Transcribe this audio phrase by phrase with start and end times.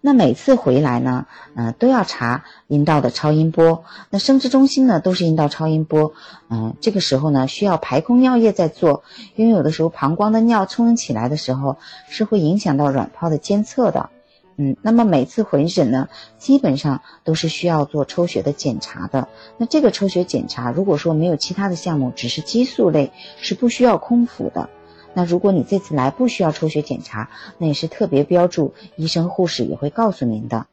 [0.00, 3.84] 那每次回来呢，嗯，都要查阴道的超音波。
[4.10, 6.12] 那生殖中心呢，都是阴道超音波。
[6.48, 9.02] 嗯，这个时候呢，需要排空尿液再做，
[9.36, 11.76] 因为有的时候膀胱的尿充盈起来的时候，
[12.08, 14.10] 是会影响到卵泡的监测的。
[14.56, 19.28] 嗯，那么每次回诊呢，基本上都是需要做抽血的检查的。
[19.56, 24.68] 那这个抽血检查，如果说没有其他的项目，只是激素类，是不需要空腹的。
[25.14, 30.66] 那如果你这次来不需要抽血检查，那也是特别标注，医生护士也会告诉您的。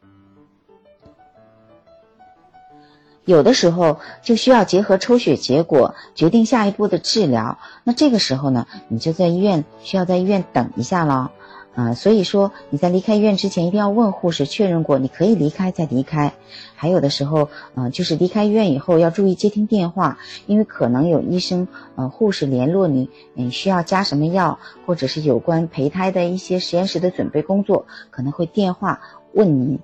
[3.26, 11.32] 有的时候就需要结合抽血结果决定下一步的治疗，那这个时候呢，你就在医院需要在医院等一下了。
[11.78, 16.34] 啊，所以说你在离开医院之前一定要问护士确认过，你可以离开再离开。
[16.74, 20.18] 还有的时候，嗯，就是离开医院以后要注意接听电话，
[20.48, 29.78] 因为可能有医生、嗯，护士联络你，你，需要加什么药，或者是有关胚胎的一些实验室的准备工作，可能会电话问您。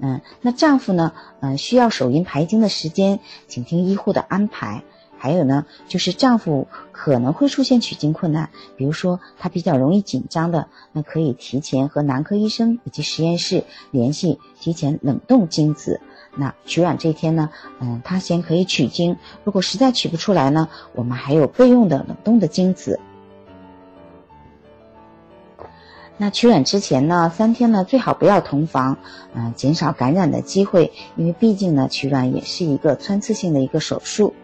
[0.00, 4.82] 嗯，那丈夫呢，嗯，需要手淫排精的时间，请听医护的安排。
[5.18, 16.00] 还有呢，就是丈夫可能会出现取精困难，比如说他比较容易紧张的，那可以提前和男科医生以及实验室联系，提前冷冻精子。
[16.38, 17.48] 那取卵这天呢，
[17.80, 19.16] 嗯，他先可以取精。
[19.44, 23.00] 如果实在取不出来呢，我们还有备用的冷冻的精子。
[26.18, 28.98] 那取卵之前呢，三天呢最好不要同房，
[29.34, 34.34] 嗯，减少感染的机会，因为毕竟呢取卵也是一个穿刺性的一个手术。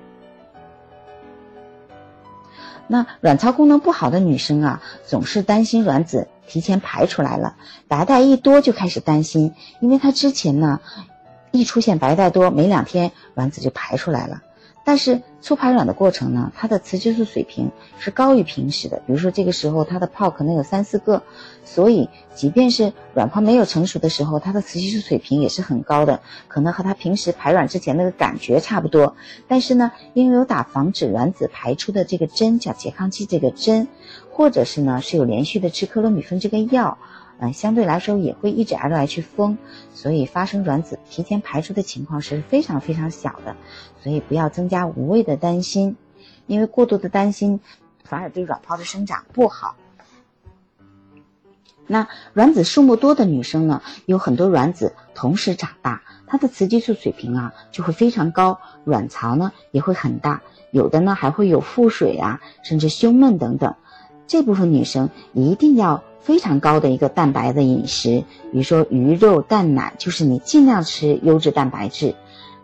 [2.92, 7.56] 那卵巢功能不好的女生啊，总是担心卵子提前排出来了，
[7.88, 10.78] 白带一多就开始担心，因为她之前呢，
[11.52, 14.42] 一出现白带多，没两天卵子就排出来了。
[14.84, 18.96] 但是促排卵的过程呢，它的雌激素水平是高于平时的。
[19.06, 21.22] 比如说这个时候它的泡可能有三四个，
[21.64, 29.14] 所以即便是卵泡没有成熟的时候，它的雌激素水平也是很高的，可能和它平时排卵之前那个感觉差不多。
[29.46, 33.86] 但是呢，因为有打防止卵子排出的这个针，叫拮抗剂这个针，
[34.32, 36.98] 或者是呢是有连续的吃克罗米芬这个药。
[37.44, 39.58] 嗯，相对来说也会抑制 LH 峰，
[39.92, 43.56] 所以发生卵子提前排出的情况是非常非常小的，
[44.00, 45.96] 所以不要增加无谓的担心，
[46.46, 47.58] 因为过度的担心
[48.04, 49.74] 反而对卵泡的生长不好。
[51.88, 63.74] 那卵子数目多的女生呢，有很多卵子同时长大，她的雌激素水平啊就会非常高，卵巢呢也会很大，有的呢还会有腹水啊，甚至胸闷等等，
[64.28, 66.04] 这部分女生一定要。
[66.22, 72.14] 非常高的一个蛋白的饮食，比如说鱼肉蛋奶，就是你尽量吃优质蛋白质。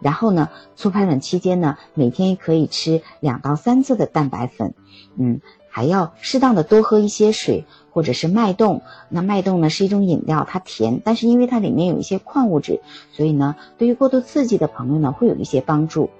[0.01, 4.75] 然后呢，促排卵期间呢，每天可以吃两到三次的蛋白粉，
[5.17, 8.83] 嗯，还要适当的多喝一些水或者是脉动。
[9.09, 12.81] 那脉动呢是一种饮料，它甜，但是因为它里面有一些矿物质，
[13.13, 16.11] 所以呢，对于过度刺激的朋友呢会有一些帮助。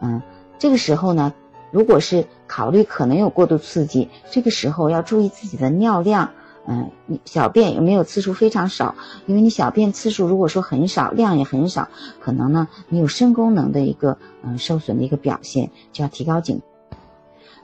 [0.00, 0.22] 嗯，
[0.58, 1.34] 这个时候呢，
[1.70, 6.30] 如果是考虑可能有过度刺激，这个时候要注意自己的尿量。
[6.68, 8.96] 嗯，你小便有没有次数非常少？
[9.26, 11.88] 因为你小便次数如果说很少，量也很少，
[12.20, 16.62] 可能呢你有肾功能的一个嗯受损的一个表现，就要提高警。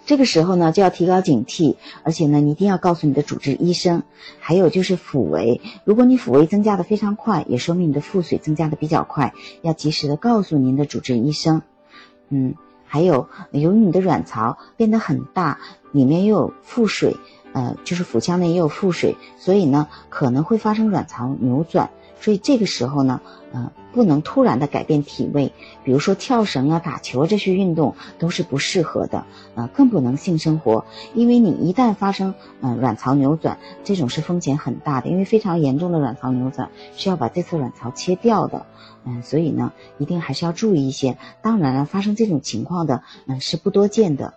[0.04, 4.04] 这个时候呢就要提高警惕，而且呢你一定要告诉你的主治医生。
[4.38, 11.62] 还有就是腹围，如果你腹围增加的非常快，也说明你的腹水增加的比较快，要及时的告诉您的主治医生。
[12.28, 15.58] 嗯，还有由于你的卵巢变得很大，
[15.90, 17.16] 里面又有腹水。
[17.52, 21.90] 呃，就是腹腔内也有腹水，所以呢可能会发生卵巢扭转，
[22.20, 23.20] 所以这个时候呢，
[23.52, 25.52] 呃，不能突然的改变体位，
[25.84, 38.64] 比如说跳绳啊、打球这些运动都是不适合的，呃，更不能性生活，因为你一旦发生嗯卵巢扭转，这种是风险很大的，因为非常严重的卵巢扭转是要把这次卵巢切掉的，
[39.04, 41.18] 嗯，所以呢一定还是要注意一些。
[41.42, 44.34] 当然了，发生这种情况的嗯是不多见的。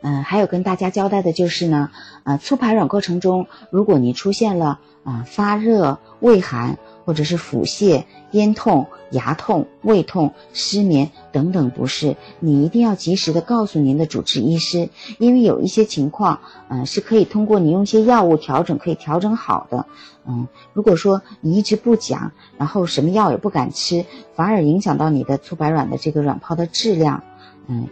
[0.00, 1.90] 嗯，还有跟大家交代的就是呢，
[2.22, 19.86] 呃，促排卵过程中，如果你出现了啊发热、畏寒，或者是腹泻、咽痛、牙痛、胃痛、失眠等等不适，你一定要及时的告诉您的主治医师，因为有一些情况，嗯，是可以通过你用一些药物调整可以调整好的。
[20.26, 24.04] 嗯，如果说你一直不讲，然后什么药也不敢吃，
[24.36, 27.24] 反而影响到你的促排卵的这个卵泡的质量，
[27.66, 27.88] 嗯。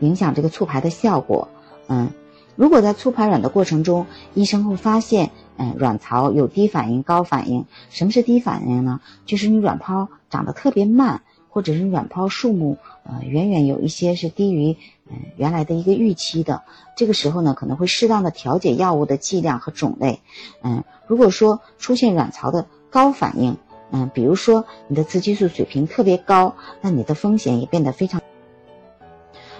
[0.00, 1.48] 影响这个促排的效果。
[1.88, 2.10] 嗯，
[2.56, 7.64] 如果在促排卵的过程中，医生会发现，嗯，卵巢有低反应、高反应。
[7.90, 9.00] 什么是低反应呢？
[9.24, 14.76] 就是你卵泡长得特别慢，或者是卵泡数目，呃，远远有一些是低于，
[15.08, 16.62] 嗯，原来的一个预期的。
[16.96, 20.20] 这个时候呢，可能会适当的调节药物的剂量和种类。
[20.62, 23.58] 嗯，如果说出现卵巢的高反应，
[23.92, 28.20] 嗯，比如说你的雌激素水平特别高，那你的风险也变得非常。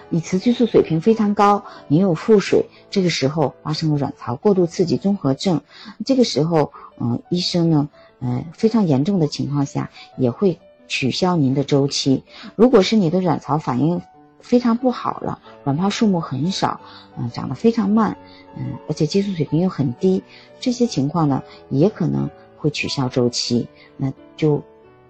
[0.09, 5.61] 你雌激素水平非常高，你有腹水，这个时候发生了卵巢过度刺激综合症，
[6.05, 7.89] 这个时候，嗯，医生呢，
[8.21, 10.59] 嗯，非常严重的情况下也会
[10.89, 12.25] 取消您的周期。
[12.55, 14.03] 如果是你的卵巢反应
[14.41, 16.81] 非常不好了，卵泡数目很少，
[17.19, 18.17] 嗯，长得非常慢，
[18.57, 20.23] 嗯，而且激素水平又很低，
[20.61, 22.31] 这些情况呢，也可能。
[22.59, 23.69] 会取消周期，
[23.99, 24.65] 那就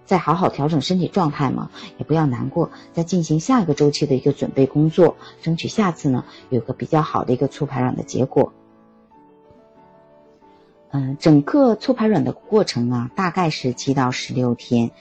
[0.07, 1.69] 再好好调整身体状态嘛，
[1.99, 8.53] 也不要难过，再进行下一个周期的一个准备工作，争取下次呢有个比较好的一个促排卵的结果。
[10.89, 14.91] 嗯，整个促排卵的过程呢，大概是七到十六天，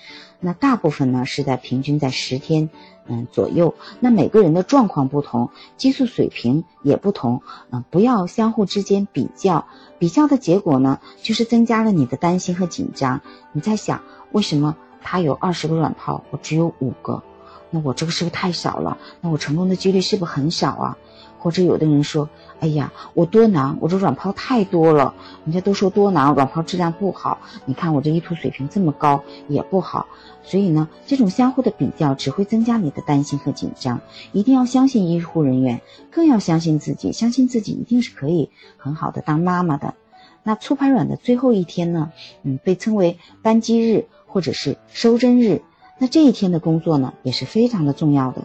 [0.40, 2.68] 那大部分呢是在平均在十天。
[3.08, 3.76] 嗯，左右。
[4.00, 7.40] 那每个人的状况不同，激素水平也不同。
[7.70, 9.68] 嗯，不要相互之间比较，
[10.00, 13.20] 比较的结果呢，就是增加了你的担心和紧张。
[13.52, 14.76] 你在想，为什么
[15.08, 17.22] 他有二十个卵泡，我只有五个？
[17.70, 18.98] 那我这个是不是太少了？
[19.20, 20.98] 那我成功的几率是不是很少啊？
[21.38, 25.14] 或者有的人说，哎呀，我多囊，我这卵泡太多了。
[25.44, 30.06] 人家都说多囊卵泡质量不好，你看我这医图水平这么高也不好。
[30.42, 34.00] 所以呢，这种相互的比较只会增加你的担心和紧张。
[34.32, 39.94] 一定要相信医护人员，更要相信自己，相信自己一定是可以很好的当妈妈的。
[40.42, 42.12] 那促排卵的最后一天呢，
[42.44, 44.06] 嗯，被称为扳机日
[44.36, 45.62] 或者是收针日。
[45.96, 48.42] 那这一天的工作呢，也是非常的重要的。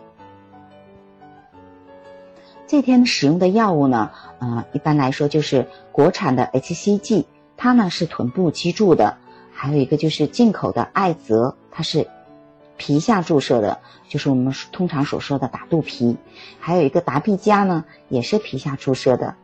[2.65, 7.25] 这天使用的药物呢，呃，一般来说就是国产的 HCG，
[7.57, 9.17] 它呢是臀部肌注的；
[9.51, 12.07] 还有一个就是进口的艾泽，它是
[12.77, 16.15] 皮下注射的，就是我们通常所说的打肚皮；
[16.61, 19.35] 还有一个达必佳呢，也是皮下注射的。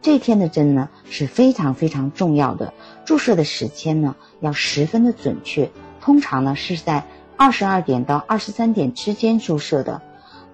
[0.00, 2.74] 这天的针呢是非常非常重要的，
[3.04, 5.70] 注射的时间呢要十分的准确，
[6.02, 7.04] 通常呢是在
[7.36, 10.02] 二十二点到二十三点之间注射的。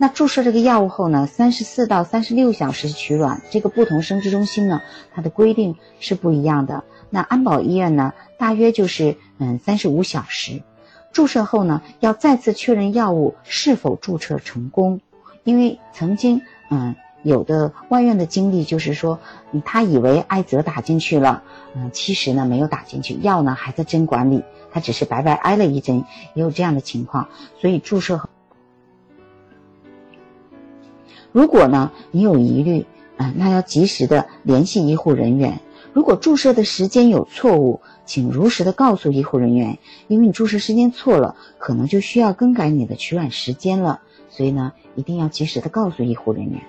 [0.00, 4.80] 那注射这个药物后呢，三十四到三十六小时取卵，这个不同生殖中心呢，
[5.12, 6.84] 它的规定是不一样的。
[7.10, 10.62] 那安保医院呢，大约就是嗯三十五小时。
[11.10, 15.00] 注射后呢，要再次确认药物是否注射成功，
[15.42, 19.18] 因为曾经嗯有的外院的经历就是说，
[19.64, 21.42] 他以为艾泽打进去了，
[21.74, 26.04] 嗯其实呢没有打进去，药呢还在针管里，他只是白白挨了一针，
[26.34, 27.28] 也有这样的情况，
[27.60, 28.28] 所以注射。
[31.32, 32.86] 如果呢，你有疑虑，
[33.16, 35.60] 啊，那要及时的联系医护人员。
[35.92, 44.00] 如果注射的时间有错误，请如实的告诉医护人员，因为你注射时间错了，可能就需要更改你的取卵时间了。
[44.30, 46.62] 所以呢，一定要及时的告诉医护人员。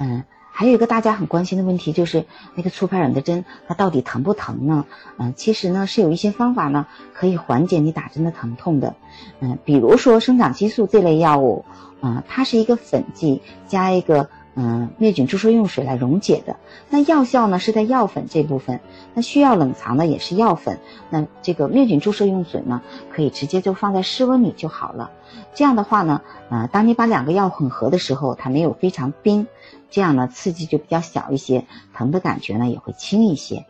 [0.00, 0.24] 嗯。
[0.52, 4.84] 还有一个大家很关心的问题，就是那个促排卵的针，它到底疼不疼呢？
[5.16, 8.94] 嗯，其实呢是有一些方法呢可以缓解你打针的疼痛的。
[9.38, 11.64] 嗯，比如说生长激素这类药物，
[12.02, 16.56] 嗯，它是一个粉剂加一个嗯灭菌注射用水来溶解的。
[16.88, 18.80] 那药效呢是在药粉这部分，
[19.14, 20.78] 那需要冷藏的也是药粉。
[21.08, 22.82] 那这个灭菌注射用水呢，
[23.14, 25.10] 可以直接就放在室温里就好了。
[25.54, 29.46] 这样的话呢，呃，当你把两个药混合的时候，它没有非常冰。
[29.90, 33.66] 这样呢，刺激就比较小一些，疼的感觉呢也会轻一些。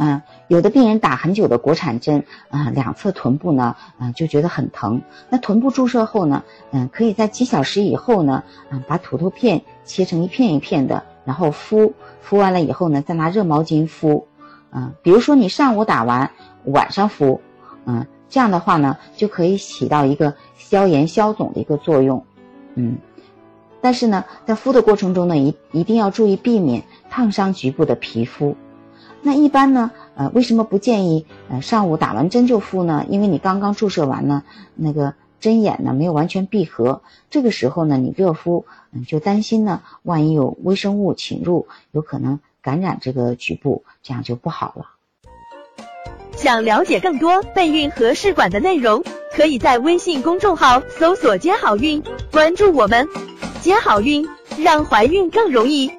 [0.00, 5.02] 嗯，有的病人打很久的国产针，啊，两侧臀部呢，嗯，就觉得很疼。
[5.28, 14.28] 那臀部注射后呢，嗯，可以在几小时以后呢，嗯，把土豆片切成一片一片的，然后敷，敷完了以后呢，再拿热毛巾敷。
[14.70, 16.30] 嗯，比如说你上午打完，
[16.64, 17.40] 晚上敷，
[17.84, 22.24] 嗯，这样的话呢，就可以起到一个消炎消肿的一个作用。
[22.76, 22.98] 嗯。
[23.80, 28.56] 但是呢，在敷的过程中呢，一一定要注意避免烫伤局部的皮肤。
[29.22, 33.04] 那一般呢，呃，为什么不建议呃上午打完针就敷呢？
[33.08, 34.44] 因为你刚刚注射完呢，
[34.74, 44.86] 那个针眼呢没有完全闭合，这个时候呢你热敷，嗯，就担心呢，万一有微生物侵入，有可能感染这个局部，这样就不好了。
[46.36, 49.02] 想了解更多备孕和试管的内容，
[49.34, 53.06] 可以在微信公众号搜索“接好运”，关注我们。
[53.60, 55.90] 接好运，让怀孕更容易。